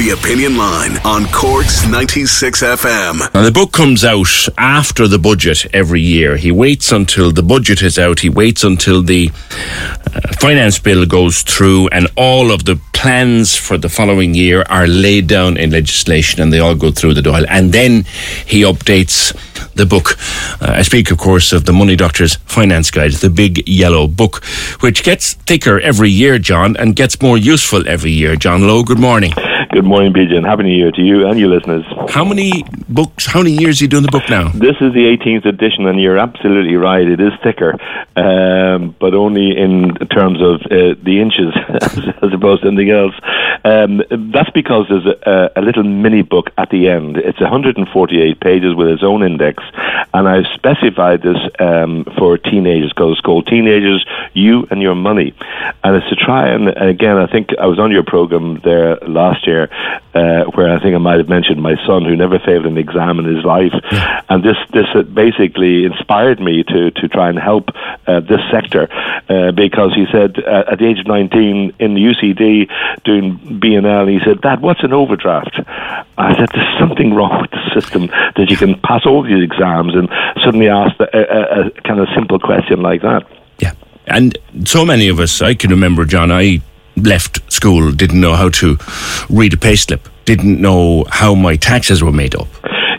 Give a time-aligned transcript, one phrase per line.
[0.00, 3.34] The Opinion Line on Cork's 96 FM.
[3.34, 6.38] Now, the book comes out after the budget every year.
[6.38, 8.20] He waits until the budget is out.
[8.20, 13.76] He waits until the uh, finance bill goes through and all of the plans for
[13.76, 17.44] the following year are laid down in legislation and they all go through the Dáil.
[17.50, 18.04] And then
[18.46, 19.34] he updates
[19.74, 20.16] the book.
[20.62, 24.42] Uh, I speak, of course, of the Money Doctor's Finance Guide, the big yellow book,
[24.80, 28.34] which gets thicker every year, John, and gets more useful every year.
[28.34, 29.34] John Lowe, good morning.
[29.72, 31.84] Good morning, PJ, and Happy New Year to you and your listeners.
[32.08, 34.48] How many books, how many years are you doing the book now?
[34.48, 37.06] This is the 18th edition, and you're absolutely right.
[37.06, 37.78] It is thicker,
[38.16, 41.54] um, but only in terms of uh, the inches
[42.20, 43.14] as opposed to anything else.
[43.64, 47.18] Um, that's because there's a, a, little mini book at the end.
[47.18, 49.62] It's 148 pages with its own index,
[50.12, 55.32] and I've specified this um, for teenagers because it's called Teenagers, You and Your Money.
[55.84, 59.46] And it's to try and, again, I think I was on your program there last
[59.46, 62.78] year uh, where I think I might have mentioned my son who never failed an
[62.78, 63.72] exam in his life.
[64.28, 67.70] And this, this basically inspired me to, to try and help
[68.06, 68.88] uh, this sector
[69.28, 72.70] uh, because he said uh, at the age of 19 in the UCD
[73.04, 75.58] doing B&L, he said, Dad, what's an overdraft?
[76.18, 79.94] I said, there's something wrong with the system that you can pass all these exams
[79.94, 80.08] and
[80.44, 83.26] suddenly ask a, a, a kind of simple question like that.
[83.58, 83.72] Yeah.
[84.06, 86.60] And so many of us, I can remember, John, I
[87.06, 88.78] left school, didn't know how to
[89.28, 92.48] read a payslip, didn't know how my taxes were made up.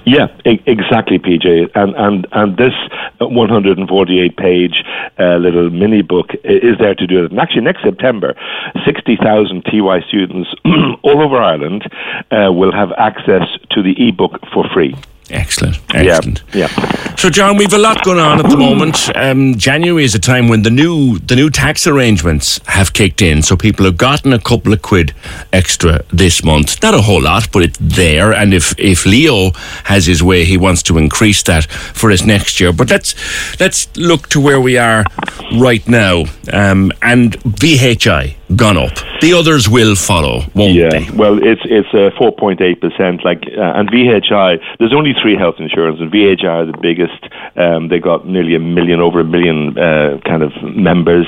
[0.03, 1.72] Yeah, exactly, PJ.
[1.75, 2.73] And and and this
[3.19, 4.84] 148 page
[5.19, 7.31] uh, little mini book is there to do it.
[7.31, 8.35] And actually, next September,
[8.84, 11.90] 60,000 TY students all over Ireland
[12.31, 14.95] uh, will have access to the e-book for free.
[15.31, 16.41] Excellent, excellent.
[16.53, 17.15] Yeah, yeah.
[17.15, 19.15] So, John, we've a lot going on at the moment.
[19.15, 23.41] Um, January is a time when the new the new tax arrangements have kicked in,
[23.41, 25.13] so people have gotten a couple of quid
[25.53, 26.81] extra this month.
[26.81, 28.33] Not a whole lot, but it's there.
[28.33, 29.51] And if if Leo
[29.85, 32.73] has his way, he wants to increase that for us next year.
[32.73, 33.15] But let's
[33.59, 35.05] let's look to where we are
[35.53, 36.25] right now.
[36.51, 38.94] Um, and VHI gone up.
[39.22, 40.89] The others will follow, won't yeah.
[40.89, 41.09] they?
[41.12, 43.23] Well, it's it's uh, 4.8 percent.
[43.23, 47.22] Like, uh, and VHI, there's only three health insurance, and VHI are the biggest.
[47.56, 51.28] Um, they got nearly a million, over a million uh, kind of members,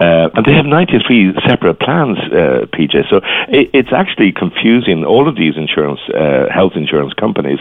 [0.00, 3.08] uh, and they have 93 separate plans, uh, PJ.
[3.08, 7.60] So it, it's actually confusing all of these insurance, uh, health insurance companies.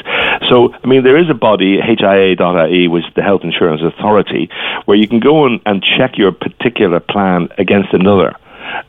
[0.50, 4.50] So I mean, there is a body, HIA.ie, which is the Health Insurance Authority,
[4.86, 8.36] where you can go and check your particular plan against another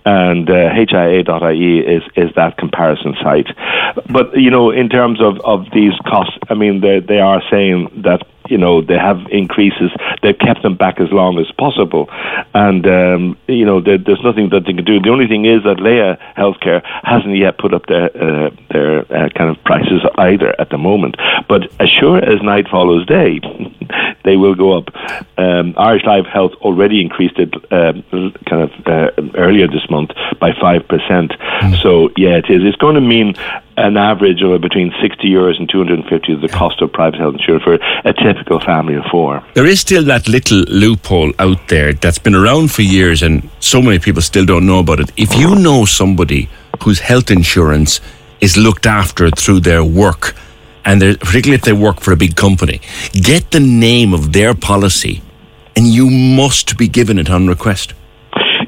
[0.04, 3.48] and uh, HIA.ie is, is that comparison site.
[4.10, 8.02] But, you know, in terms of, of these costs, I mean, they, they are saying
[8.02, 9.90] that you know they have increases.
[10.22, 12.08] They've kept them back as long as possible,
[12.54, 15.00] and um, you know there, there's nothing that they can do.
[15.00, 19.28] The only thing is that Laya Healthcare hasn't yet put up their uh, their uh,
[19.30, 21.16] kind of prices either at the moment.
[21.48, 23.40] But as sure as night follows day,
[24.24, 24.88] they will go up.
[25.36, 28.04] Um, Irish Life Health already increased it um,
[28.46, 30.10] kind of uh, earlier this month
[30.40, 31.32] by five percent.
[31.82, 32.62] So yeah, it is.
[32.64, 33.34] It's going to mean
[33.76, 37.62] an average of between 60 euros and 250 is the cost of private health insurance
[37.62, 39.42] for a typical family of four.
[39.54, 43.80] There is still that little loophole out there that's been around for years, and so
[43.80, 45.12] many people still don't know about it.
[45.16, 46.48] If you know somebody
[46.82, 48.00] whose health insurance
[48.40, 50.34] is looked after through their work,
[50.88, 52.80] and particularly if they work for a big company,
[53.12, 55.20] get the name of their policy,
[55.76, 57.92] and you must be given it on request.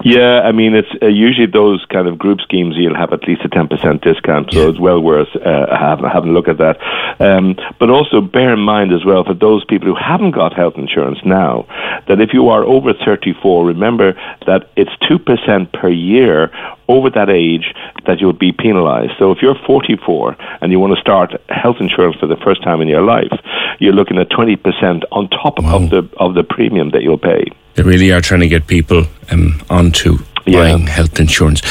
[0.03, 3.43] Yeah, I mean, it's uh, usually those kind of group schemes you'll have at least
[3.45, 4.69] a 10% discount, so yeah.
[4.69, 6.79] it's well worth uh, having, having a look at that.
[7.21, 10.75] Um, but also bear in mind as well for those people who haven't got health
[10.77, 11.67] insurance now,
[12.09, 14.15] that if you are over 34, remember
[14.47, 16.51] that it's 2% per year
[16.91, 17.73] over that age
[18.07, 19.13] that you'll be penalised.
[19.19, 22.81] So if you're 44 and you want to start health insurance for the first time
[22.81, 23.33] in your life,
[23.79, 25.77] you're looking at 20% on top wow.
[25.77, 27.45] of the of the premium that you'll pay.
[27.75, 30.91] They really are trying to get people um, onto buying yeah.
[30.91, 31.63] health insurance.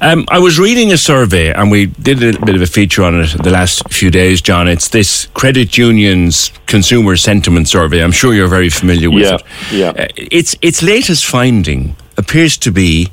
[0.00, 3.20] Um, I was reading a survey, and we did a bit of a feature on
[3.20, 4.68] it the last few days, John.
[4.68, 8.02] It's this credit unions consumer sentiment survey.
[8.02, 9.34] I'm sure you're very familiar with yeah.
[9.34, 9.42] it.
[9.72, 10.02] Yeah.
[10.02, 13.08] Uh, its its latest finding appears to be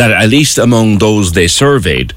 [0.00, 2.14] that at least among those they surveyed,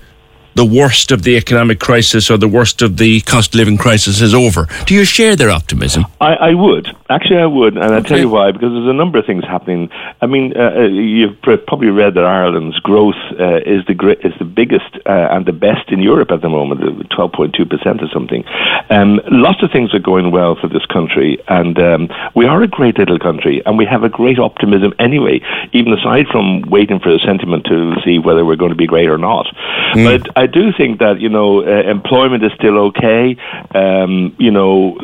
[0.56, 4.22] the worst of the economic crisis or the worst of the cost of living crisis
[4.22, 4.68] is over.
[4.86, 6.06] Do you share their optimism?
[6.22, 6.88] I, I would.
[7.10, 7.78] Actually, I would.
[7.78, 9.90] And I'll tell you why, because there's a number of things happening.
[10.22, 14.34] I mean, uh, uh you've probably read that Ireland's growth uh, is, the gr- is
[14.40, 18.44] the biggest uh, and the best in Europe at the moment, 12.2% uh, or something.
[18.90, 21.42] Um, lots of things are going well for this country.
[21.48, 25.42] And um, we are a great little country, and we have a great optimism anyway,
[25.72, 29.10] even aside from waiting for the sentiment to see whether we're going to be great
[29.10, 29.46] or not.
[29.94, 30.06] Mm.
[30.06, 33.36] But I do think that you know uh, employment is still okay.
[33.74, 34.98] Um, you know,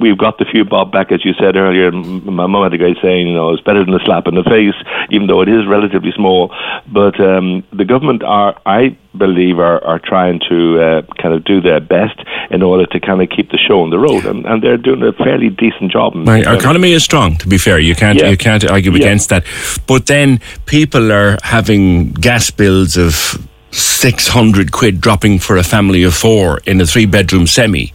[0.00, 1.90] we've got the few bob back as you said earlier.
[1.92, 4.44] My mum had a great saying, you know, it's better than a slap in the
[4.44, 4.74] face,
[5.10, 6.54] even though it is relatively small.
[6.92, 11.60] But um, the government are, I believe, are, are trying to uh, kind of do
[11.60, 12.18] their best
[12.50, 15.02] in order to kind of keep the show on the road, and, and they're doing
[15.02, 16.14] a fairly decent job.
[16.16, 16.46] Right.
[16.46, 17.36] Our economy is strong.
[17.38, 18.30] To be fair, you can't yeah.
[18.30, 18.98] you can't argue yeah.
[18.98, 19.44] against that.
[19.86, 23.38] But then people are having gas bills of
[23.74, 27.92] 600 quid dropping for a family of four in a three bedroom semi.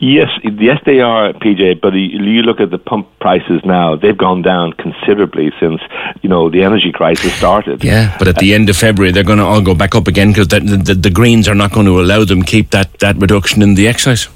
[0.00, 1.82] Yes, yes, they are, PJ.
[1.82, 5.78] But you look at the pump prices now; they've gone down considerably since
[6.22, 7.84] you know the energy crisis started.
[7.84, 10.30] Yeah, but at the end of February, they're going to all go back up again
[10.30, 13.60] because the, the, the Greens are not going to allow them keep that that reduction
[13.60, 14.28] in the excise.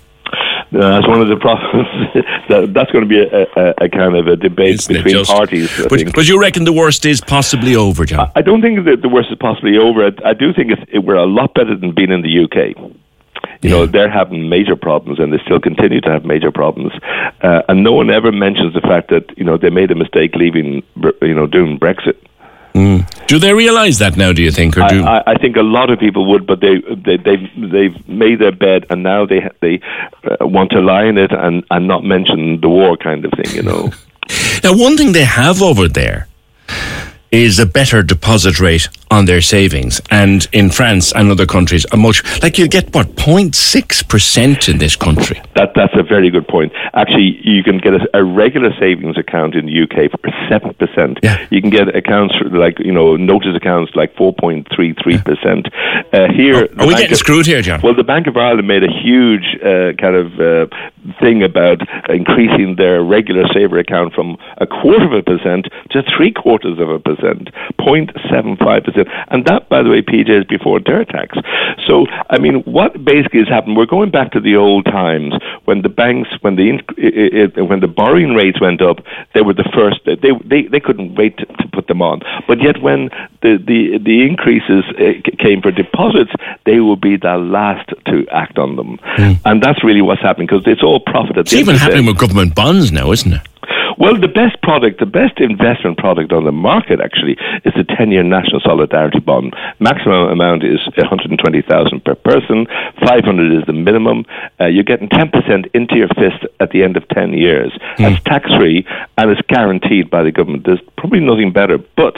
[0.74, 1.86] Uh, that's one of the problems.
[2.48, 5.70] that, that's going to be a, a, a, kind of a debate Isn't between parties.
[5.88, 8.30] But, but, you reckon the worst is possibly over, John?
[8.34, 10.06] I, I don't think that the worst is possibly over.
[10.06, 12.76] I, I do think it, we're a lot better than being in the UK.
[12.76, 13.70] You yeah.
[13.70, 16.92] know, they're having major problems and they still continue to have major problems.
[17.40, 20.34] Uh, and no one ever mentions the fact that, you know, they made a mistake
[20.34, 20.82] leaving,
[21.22, 22.16] you know, doing Brexit.
[22.74, 23.08] Mm.
[23.26, 24.32] Do they realise that now?
[24.32, 26.80] Do you think, or do I, I, think a lot of people would, but they
[27.06, 29.80] they they've, they've made their bed and now they they
[30.24, 33.54] uh, want to lie in it and and not mention the war kind of thing.
[33.54, 33.92] You know.
[34.64, 36.28] now, one thing they have over there
[37.34, 40.00] is a better deposit rate on their savings.
[40.10, 44.78] And in France and other countries, a much like you get what 0.6 percent in
[44.78, 45.42] this country.
[45.56, 46.72] That that's a very good point.
[46.94, 51.18] Actually, you can get a, a regular savings account in the UK for seven percent.
[51.22, 51.44] Yeah.
[51.50, 55.68] You can get accounts like you know notice accounts like 4.33 percent.
[56.12, 57.80] Uh, here, oh, are we getting of, screwed here, John?
[57.82, 60.66] Well, the Bank of Ireland made a huge uh, kind of uh,
[61.20, 66.32] thing about increasing their regular saver account from a quarter of a percent to three
[66.32, 67.48] quarters of a percent,
[67.80, 69.08] 0.75 percent.
[69.28, 71.36] And that, by the way, PJ, is before their tax.
[71.86, 75.34] So, I mean, what basically has happened, we're going back to the old times
[75.64, 78.98] when the banks, when the, it, it, when the borrowing rates went up,
[79.34, 82.20] they were the first, they, they, they couldn't wait to, to put them on.
[82.46, 83.10] But yet when
[83.42, 86.32] the, the, the increases uh, came for deposits,
[86.64, 88.98] they will be the last to act on them.
[89.16, 89.40] Mm.
[89.44, 92.92] And that's really what's happening because it's all profit It's even happening with government bonds
[92.92, 93.40] now, isn't it?
[93.96, 98.22] Well, the best product, the best investment product on the market actually is the 10-year
[98.22, 99.54] National Solidarity Bond.
[99.78, 102.66] Maximum amount is 120,000 per person.
[103.00, 104.26] 500 is the minimum.
[104.60, 107.72] Uh, you're getting 10% into your fist at the end of 10 years.
[107.72, 107.98] Mm.
[107.98, 108.86] That's tax-free
[109.16, 110.64] and it's guaranteed by the government.
[110.64, 111.78] There's probably nothing better.
[111.78, 112.16] But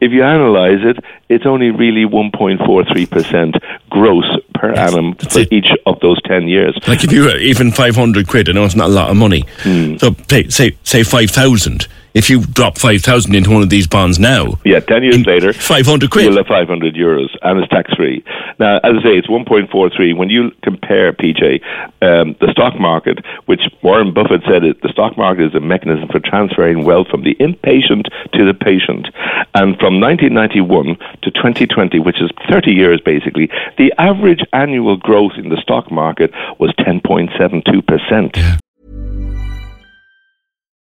[0.00, 5.52] if you analyze it, it's only really 1.43% gross per annum for it.
[5.52, 6.78] each of those 10 years.
[6.86, 9.42] Like if you even 500 quid, I know it's not a lot of money.
[9.62, 10.00] Mm.
[10.00, 14.54] So say, say, say 5,000 if you drop 5,000 into one of these bonds now.
[14.64, 15.52] Yeah, 10 years later.
[15.52, 16.24] 500 quid.
[16.24, 18.24] You'll have 500 euros and it's tax free.
[18.60, 20.16] Now, as I say, it's 1.43.
[20.16, 21.60] When you compare, PJ,
[22.02, 26.08] um, the stock market, which Warren Buffett said it, the stock market is a mechanism
[26.08, 29.08] for transferring wealth from the impatient to the patient.
[29.54, 35.48] And from 1991 to 2020, which is 30 years basically, the average annual growth in
[35.48, 38.36] the stock market was 10.72%.
[38.36, 38.58] Yeah.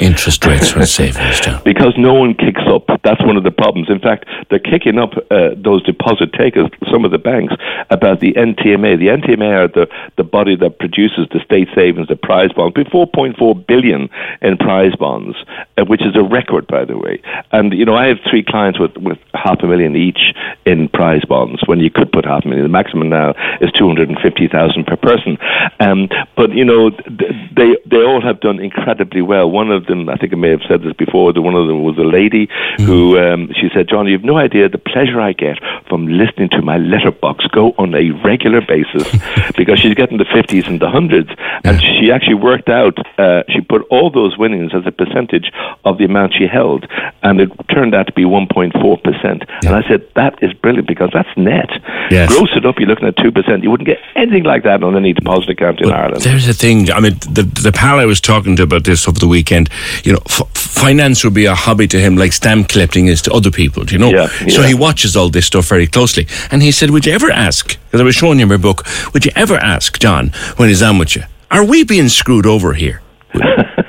[0.00, 1.62] interest rates for savings, John?
[1.64, 2.84] because no one kicks up.
[3.02, 3.88] That's one of the problems.
[3.90, 7.54] In fact, they're kicking up uh, those deposit takers, some of the banks,
[7.90, 8.98] about the NTMA.
[8.98, 12.76] The NTMA are the, the body that produces the state savings, the prize bonds.
[12.76, 14.08] 4.4 billion
[14.42, 15.36] in prize bonds,
[15.76, 17.20] uh, which is a record, by the way.
[17.52, 21.24] And you know, I have three clients with, with half a million each in prize
[21.24, 21.62] bonds.
[21.66, 25.38] When you could put half a million, the maximum now is 250,000 per person.
[25.80, 29.50] Um, but you know, they they all have done incredibly well.
[29.50, 31.32] One of them, I think I may have said this before.
[31.32, 34.36] The one of them was a lady who um, she said, "John, you have no
[34.38, 39.08] idea the pleasure I get from listening to my letterbox go on a regular basis
[39.56, 41.30] because she's getting the fifties and the hundreds,
[41.64, 42.96] and she actually worked out.
[43.18, 45.50] Uh, she put all those winnings as a percentage
[45.84, 46.86] of the amount she held,
[47.22, 49.44] and it turned out to be 1.4 percent.
[49.64, 51.68] And I said that is brilliant because that's net.
[52.10, 52.28] Yes.
[52.34, 53.62] Gross it up, you're looking at two percent.
[53.62, 56.22] You wouldn't get anything like that on any deposit account in Ireland.
[56.22, 56.90] There's a thing.
[56.90, 59.68] I mean, the the pal I was talking to about this over the weekend.
[60.04, 63.32] You know, f- finance would be a hobby to him, like stamp collecting is to
[63.32, 63.84] other people.
[63.84, 64.10] Do you know?
[64.10, 67.30] Yeah, So he watches all this stuff very closely, and he said, "Would you ever
[67.30, 68.84] ask?" Because I was showing him my book.
[69.12, 71.22] Would you ever ask John when he's on with you?
[71.50, 73.00] Are we being screwed over here?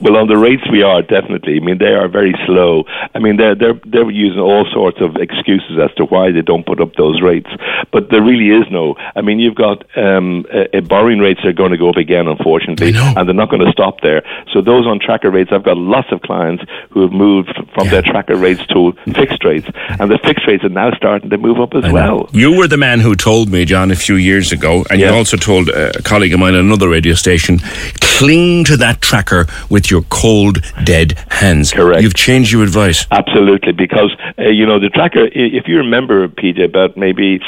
[0.00, 1.56] Well, on the rates we are definitely.
[1.56, 2.84] I mean, they are very slow.
[3.14, 6.66] I mean, they're they're they're using all sorts of excuses as to why they don't
[6.66, 7.50] put up those rates.
[7.92, 8.96] But there really is no.
[9.16, 12.26] I mean, you've got um, uh, uh, borrowing rates are going to go up again,
[12.28, 14.22] unfortunately, and they're not going to stop there.
[14.52, 18.02] So those on tracker rates, I've got lots of clients who have moved from their
[18.02, 19.68] tracker rates to fixed rates,
[20.00, 22.28] and the fixed rates are now starting to move up as well.
[22.32, 25.36] You were the man who told me, John, a few years ago, and you also
[25.36, 27.60] told a colleague of mine on another radio station,
[28.00, 31.72] cling to that tracker with your cold, dead hands.
[31.72, 32.00] Correct.
[32.00, 33.06] You've changed your advice.
[33.10, 35.28] Absolutely, because uh, you know the tracker.
[35.32, 37.40] If you remember, PJ, about maybe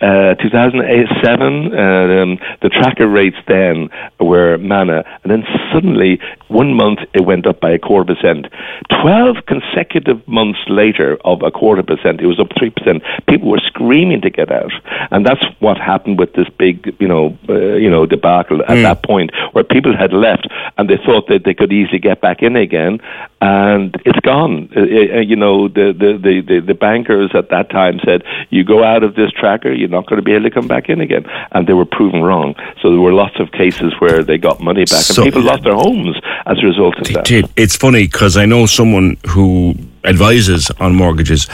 [0.00, 7.00] uh, 2007, uh, um, the tracker rates then were manna, and then suddenly one month
[7.14, 8.46] it went up by a quarter percent.
[9.02, 13.02] Twelve consecutive months later, of a quarter percent, it was up three percent.
[13.28, 14.72] People were screaming to get out,
[15.10, 19.02] and that's what happened with this big, you know, uh, you know, debacle at that
[19.02, 20.46] point, where people had left
[20.78, 23.00] and they thought that they could easily get back in again,
[23.40, 24.70] and it's gone.
[24.76, 28.64] Uh, uh, you know, the, the the the the bankers at that time said, "You
[28.64, 31.00] go out of this tracker, you're not going to be able to come back in
[31.00, 32.54] again," and they were proven wrong.
[32.80, 35.64] So there were lots of cases where they got money back, So- and people lost
[35.64, 37.50] their homes as a result of that.
[37.56, 41.48] It's funny because I know someone who advises on mortgages,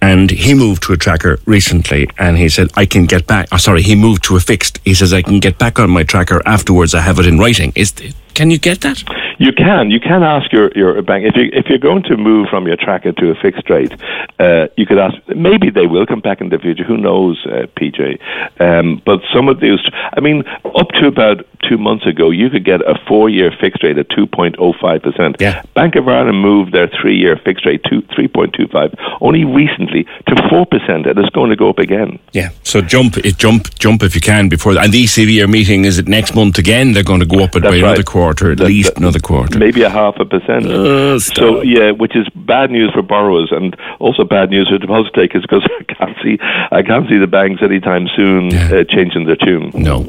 [0.00, 3.56] and he moved to a tracker recently, and he said, "I can get back." Oh,
[3.58, 4.80] sorry, he moved to a fixed.
[4.84, 6.94] He says, "I can get back on my tracker afterwards.
[6.94, 7.92] I have it in writing." Is
[8.40, 9.04] can you get that?
[9.38, 9.90] You can.
[9.90, 12.76] You can ask your, your bank if you if you're going to move from your
[12.76, 13.92] tracker to a fixed rate.
[14.38, 15.16] Uh, you could ask.
[15.28, 16.84] Maybe they will come back in the future.
[16.84, 18.18] Who knows, uh, PJ?
[18.60, 19.80] Um, but some of these.
[20.16, 23.98] I mean, up to about two months ago, you could get a four-year fixed rate
[23.98, 25.36] at two point oh five percent.
[25.38, 25.62] Yeah.
[25.74, 30.04] Bank of Ireland moved their three-year fixed rate to three point two five only recently
[30.28, 32.18] to four percent, and it's going to go up again.
[32.32, 32.50] Yeah.
[32.62, 34.74] So jump, it jump, jump if you can before.
[34.74, 34.84] That.
[34.84, 35.84] And the ECB are meeting.
[35.84, 36.92] Is it next month again?
[36.92, 38.06] They're going to go up it by That's another right.
[38.30, 39.58] Quarter, at That- least that- another quarter.
[39.58, 40.66] Maybe a half a percent.
[40.66, 45.12] Oh, so yeah, which is bad news for borrowers and also bad news for deposit
[45.14, 46.38] takers because I can't see
[46.72, 49.70] I can't see the banks anytime soon uh, changing their tune.
[49.74, 50.06] No.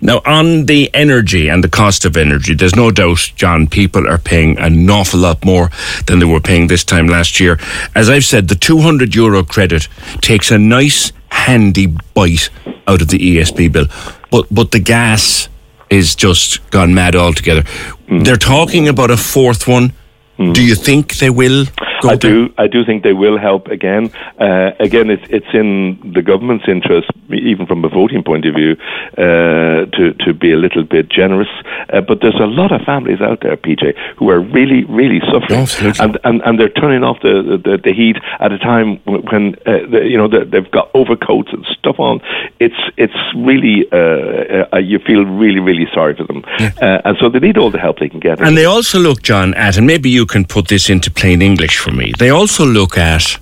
[0.00, 4.18] Now, on the energy and the cost of energy, there's no doubt, John, people are
[4.18, 5.70] paying an awful lot more
[6.06, 7.58] than they were paying this time last year.
[7.94, 9.88] As I've said, the 200 euro credit
[10.20, 12.50] takes a nice, handy bite
[12.86, 13.86] out of the ESB bill,
[14.30, 15.48] but but the gas
[15.92, 17.62] is just gone mad altogether.
[18.08, 18.20] Hmm.
[18.20, 19.92] They're talking about a fourth one.
[20.38, 21.66] Do you think they will?
[22.02, 22.30] Go I there?
[22.32, 22.54] do.
[22.58, 24.10] I do think they will help again.
[24.38, 28.76] Uh, again, it's it's in the government's interest, even from a voting point of view,
[29.16, 31.52] uh, to to be a little bit generous.
[31.92, 35.60] Uh, but there's a lot of families out there, PJ, who are really, really suffering,
[35.60, 36.04] Absolutely.
[36.04, 39.86] and, and and they're turning off the the, the heat at a time when uh,
[39.90, 42.20] the, you know the, they've got overcoats and stuff on.
[42.58, 47.28] It's it's really uh, uh, you feel really, really sorry for them, uh, and so
[47.28, 48.40] they need all the help they can get.
[48.40, 51.78] And they also look, John, at, and maybe you can put this into plain English
[51.78, 53.38] for They also look at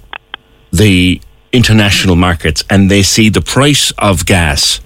[0.73, 1.21] the
[1.53, 4.81] international markets and they see the price of gas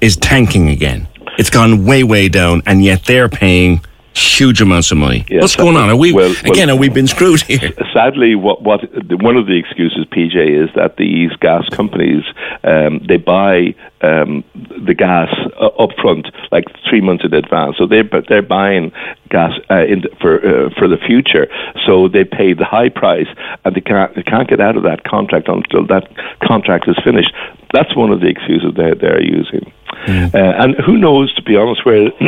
[0.00, 1.08] is tanking again.
[1.38, 5.24] It's gone way, way down, and yet they're paying huge amounts of money.
[5.30, 5.88] What's going on?
[5.90, 6.68] Are we well- again?
[6.68, 7.72] well- Are we been screwed here?
[7.92, 12.24] sadly, what what the, one of the excuses, PJ, is that these gas companies
[12.64, 15.28] um, they buy um, the gas
[15.60, 17.76] uh, up front, like three months in advance.
[17.78, 18.92] So they but they're buying
[19.28, 21.48] gas uh, in for uh, for the future.
[21.86, 23.28] So they pay the high price,
[23.64, 26.08] and they can't they can't get out of that contract until that
[26.42, 27.32] contract is finished.
[27.72, 29.72] That's one of the excuses they they're using.
[30.08, 32.06] Uh, and who knows, to be honest, where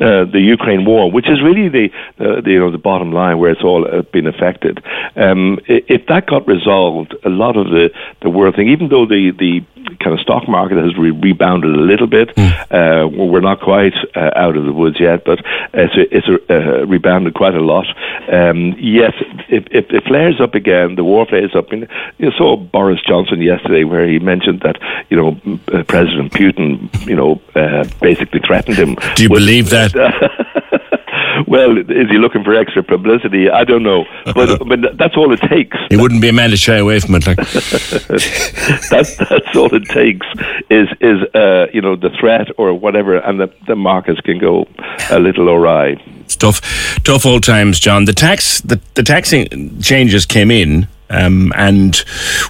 [0.00, 3.38] uh, the Ukraine war, which is really the, uh, the you know the bottom line
[3.38, 4.82] where it's all uh, been affected,
[5.16, 7.90] um, if that got resolved, a lot of the
[8.22, 9.64] the world thing, even though the the
[10.00, 14.30] kind of stock market has re- rebounded a little bit, uh, we're not quite uh,
[14.36, 15.40] out of the woods yet, but
[15.74, 17.86] it's a, it's a, uh, rebounded quite a lot.
[18.32, 19.12] Um, yes,
[19.48, 21.72] if, if it flares up again, the war flares up.
[21.72, 21.88] And
[22.18, 24.76] you saw Boris Johnson yesterday, where he mentioned that
[25.10, 25.40] you know
[25.72, 28.96] uh, President Putin, you know, uh, basically threatened him.
[29.14, 29.92] Do you with- believe that?
[31.46, 33.50] well, is he looking for extra publicity?
[33.50, 35.76] I don't know, but but that's all it takes.
[35.90, 37.26] He wouldn't be a man to shy away from it.
[37.26, 37.36] Like,
[38.90, 40.26] that's that's all it takes
[40.70, 44.66] is is uh, you know the threat or whatever, and the the markets can go
[45.10, 45.96] a little awry.
[46.20, 46.60] it's tough,
[47.04, 48.04] tough old times, John.
[48.04, 50.88] The tax, the, the taxing changes came in.
[51.10, 52.02] Um, and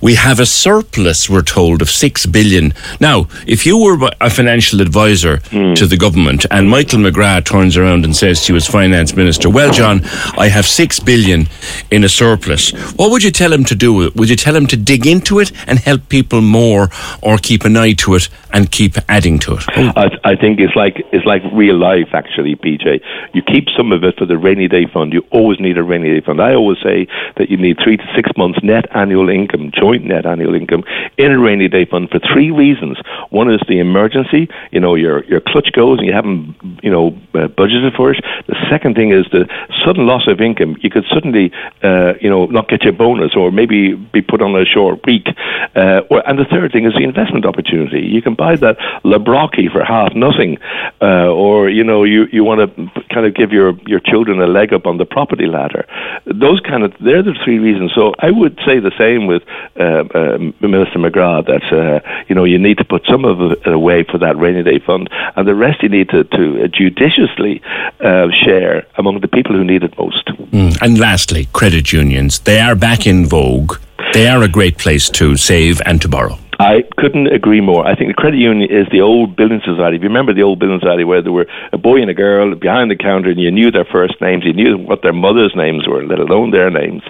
[0.02, 2.74] we have a surplus, we're told, of six billion.
[3.00, 8.04] Now, if you were a financial advisor to the government and Michael McGrath turns around
[8.04, 10.00] and says to you as finance minister, Well, John,
[10.36, 11.48] I have six billion
[11.90, 14.10] in a surplus, what would you tell him to do?
[14.14, 16.88] Would you tell him to dig into it and help people more
[17.22, 19.64] or keep an eye to it and keep adding to it?
[19.76, 23.00] Oh, I, I think it's like it's like real life, actually, PJ.
[23.34, 25.12] You keep some of it for the rainy day fund.
[25.12, 26.40] You always need a rainy day fund.
[26.40, 27.06] I always say
[27.36, 30.84] that you need three to six months net annual income, joint net annual income,
[31.16, 32.98] in a rainy day fund for three reasons.
[33.30, 34.48] One is the emergency.
[34.70, 38.24] You know, your your clutch goes and you haven't you know uh, budgeted for it.
[38.46, 39.48] The second thing is the
[39.84, 40.76] sudden loss of income.
[40.80, 44.54] You could suddenly uh, you know not get your bonus or maybe be put on
[44.54, 45.26] a short week.
[45.74, 48.00] Uh, or, and the third thing is the investment opportunity.
[48.00, 50.58] You can buy that Labrocky for half nothing,
[51.00, 54.46] uh, or you know you you want to kind of give your your children a
[54.46, 55.86] leg up on the property ladder.
[56.26, 57.92] Those kind of they're the three reasons.
[57.94, 59.42] So I would say the same with
[59.78, 63.66] uh, uh, Minister McGrath that uh, you know you need to put some of it
[63.66, 67.62] away for that rainy day fund, and the rest you need to, to judiciously
[68.00, 70.26] uh, share among the people who need it most.
[70.26, 70.76] Mm.
[70.82, 72.40] And lastly, credit unions.
[72.40, 73.76] They are back in vogue.
[74.12, 76.38] They are a great place to save and to borrow.
[76.60, 77.86] I couldn't agree more.
[77.86, 79.96] I think the credit union is the old building society.
[79.96, 82.56] If you remember the old building society where there were a boy and a girl
[82.56, 85.86] behind the counter and you knew their first names, you knew what their mother's names
[85.86, 87.02] were, let alone their names.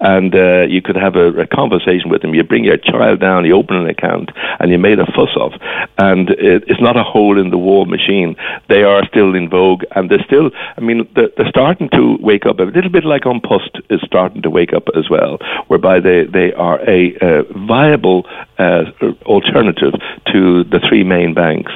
[0.00, 2.34] And uh, you could have a, a conversation with them.
[2.34, 5.52] You bring your child down, you open an account, and you made a fuss of.
[5.98, 8.36] And it, it's not a hole in the wall machine.
[8.70, 12.46] They are still in vogue and they're still, I mean, they're, they're starting to wake
[12.46, 12.58] up.
[12.58, 15.36] A little bit like An Post is starting to wake up as well,
[15.66, 18.24] whereby they, they are a uh, viable
[18.58, 19.94] uh, Uh, alternative
[20.32, 21.72] to the three main banks.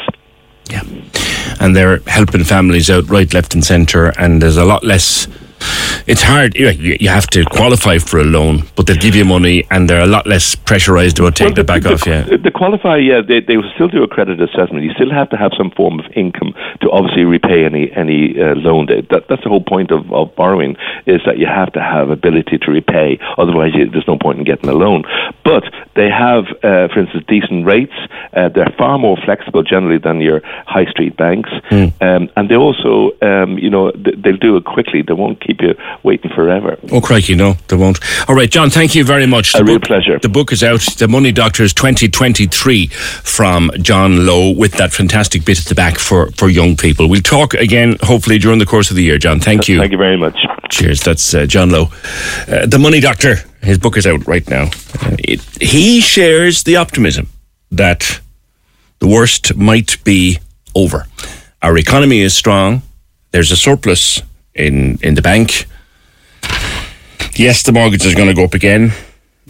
[0.71, 0.83] Yeah.
[1.61, 4.13] And they're helping families out right, left, and centre.
[4.19, 5.27] And there's a lot less.
[6.09, 6.57] It's hard.
[6.57, 10.01] You you have to qualify for a loan, but they'll give you money, and they're
[10.01, 12.23] a lot less pressurised about taking Well, it back the, off you.
[12.25, 14.85] The, the qualify, yeah, they, they will still do a credit assessment.
[14.85, 18.55] You still have to have some form of income to obviously repay any any uh,
[18.55, 18.87] loan.
[18.87, 22.09] That, that that's the whole point of, of borrowing is that you have to have
[22.09, 23.19] ability to repay.
[23.37, 25.05] Otherwise, you, there's no point in getting a loan.
[25.45, 27.93] But they have, uh, for instance, decent rates.
[28.33, 33.13] Uh, they're far more flexible generally than your high street banks, um, and they also,
[33.21, 35.03] um, you know, th- they'll do it quickly.
[35.03, 36.79] They won't keep you waiting forever.
[36.93, 37.99] Oh, crikey, no, they won't.
[38.29, 39.55] All right, John, thank you very much.
[39.55, 40.19] A The real book- pleasure.
[40.19, 45.59] The book is out, The Money Doctors 2023 from John Lowe, with that fantastic bit
[45.59, 47.09] at the back for, for young people.
[47.09, 49.41] We'll talk again, hopefully, during the course of the year, John.
[49.41, 49.79] Thank you.
[49.79, 50.39] Thank you very much.
[50.71, 51.03] Cheers.
[51.03, 51.89] That's uh, John Lowe.
[52.49, 53.37] Uh, the Money Doctor.
[53.63, 54.65] His book is out right now.
[55.03, 57.29] Uh, it, he shares the optimism.
[57.71, 58.21] that
[59.01, 60.39] the worst might be
[60.75, 61.07] over.
[61.63, 62.83] Our economy is strong.
[63.31, 64.23] There's a surplus
[64.55, 65.67] in, in the bank.
[67.39, 68.93] Yes, the mortgage is going to go up again.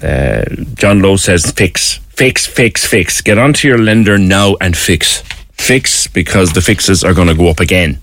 [0.03, 3.23] Uh, John Lowe says fix, fix, fix, fix.
[3.23, 5.23] Get onto your lender now and fix.
[5.53, 7.99] Fix because the fixes are going to go up again.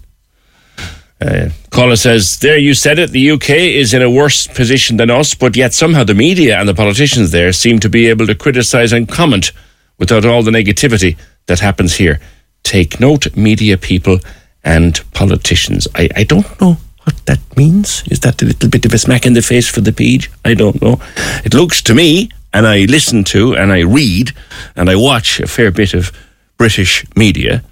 [1.22, 3.12] Uh, Caller says, There you said it.
[3.12, 6.68] The UK is in a worse position than us, but yet somehow the media and
[6.68, 9.52] the politicians there seem to be able to criticise and comment
[10.00, 12.20] without all the negativity that happens here.
[12.64, 14.18] Take note, media people
[14.64, 15.88] and politicians.
[15.94, 18.04] I, I don't know what that means.
[18.08, 20.30] Is that a little bit of a smack in the face for the page?
[20.44, 21.00] I don't know.
[21.44, 24.32] It looks to me, and I listen to, and I read,
[24.76, 26.12] and I watch a fair bit of
[26.58, 27.64] British media.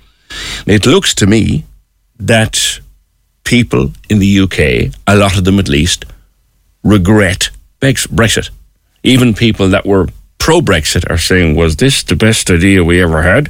[0.66, 1.66] It looks to me
[2.20, 2.80] that
[3.44, 6.06] people in the UK, a lot of them at least,
[6.84, 7.50] regret
[7.82, 8.50] Brexit.
[9.04, 13.24] Even people that were pro Brexit are saying, was this the best idea we ever
[13.24, 13.50] had?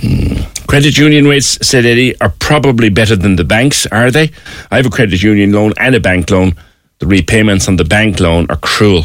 [0.00, 0.43] Mm.
[0.74, 4.32] Credit union rates, said Eddie, are probably better than the banks, are they?
[4.72, 6.56] I have a credit union loan and a bank loan.
[6.98, 9.04] The repayments on the bank loan are cruel.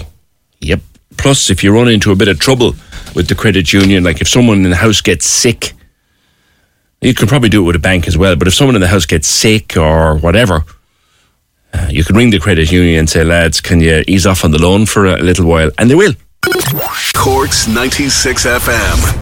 [0.61, 0.81] Yep.
[1.17, 2.73] Plus, if you run into a bit of trouble
[3.13, 5.73] with the credit union, like if someone in the house gets sick,
[7.01, 8.35] you could probably do it with a bank as well.
[8.35, 10.65] But if someone in the house gets sick or whatever,
[11.75, 14.49] uh, you could ring the credit union and say, lads, can you ease off on
[14.49, 15.69] the loan for a little while?
[15.77, 16.15] And they will.
[17.13, 19.21] Corks 96 FM.